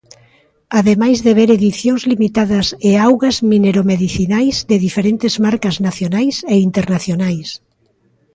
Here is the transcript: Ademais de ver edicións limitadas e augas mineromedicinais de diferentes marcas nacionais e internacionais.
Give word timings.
Ademais 0.79 1.17
de 1.25 1.31
ver 1.37 1.49
edicións 1.57 2.01
limitadas 2.11 2.67
e 2.89 2.91
augas 3.07 3.35
mineromedicinais 3.51 4.55
de 4.69 4.77
diferentes 4.87 5.33
marcas 5.45 5.75
nacionais 5.87 6.35
e 6.53 6.55
internacionais. 6.69 7.49